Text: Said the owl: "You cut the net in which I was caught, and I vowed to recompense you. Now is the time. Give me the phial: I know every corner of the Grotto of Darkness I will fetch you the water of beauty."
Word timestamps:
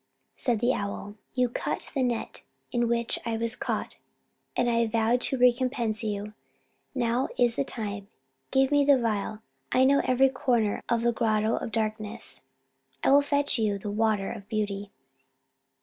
Said 0.35 0.61
the 0.61 0.73
owl: 0.73 1.13
"You 1.35 1.47
cut 1.47 1.91
the 1.93 2.01
net 2.01 2.41
in 2.71 2.87
which 2.87 3.19
I 3.23 3.37
was 3.37 3.55
caught, 3.55 3.97
and 4.55 4.67
I 4.67 4.87
vowed 4.87 5.21
to 5.21 5.37
recompense 5.37 6.03
you. 6.03 6.33
Now 6.95 7.27
is 7.37 7.55
the 7.55 7.63
time. 7.63 8.07
Give 8.49 8.71
me 8.71 8.83
the 8.83 8.97
phial: 8.99 9.43
I 9.71 9.83
know 9.83 10.01
every 10.03 10.29
corner 10.29 10.81
of 10.89 11.03
the 11.03 11.11
Grotto 11.13 11.55
of 11.55 11.71
Darkness 11.71 12.41
I 13.03 13.11
will 13.11 13.21
fetch 13.21 13.59
you 13.59 13.77
the 13.77 13.91
water 13.91 14.31
of 14.31 14.49
beauty." 14.49 14.89